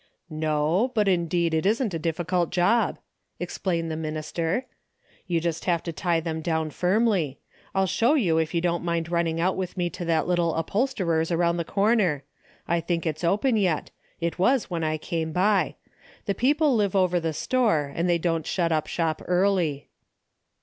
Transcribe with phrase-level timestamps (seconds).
[0.31, 2.97] "Ho, but indeed it isn't a difficult job,"
[3.39, 4.65] ex plained the minister,
[5.27, 7.37] "you just have to tie them down firmly.
[7.75, 10.71] I'll show you if you don't mind running out with me to that little up
[10.71, 12.23] holsterer's aroiyid the corner.
[12.67, 13.91] I think it's open yet.
[14.19, 15.75] It was when I came by.
[16.25, 19.89] The peo ple live over the store and they don't shut up shop early."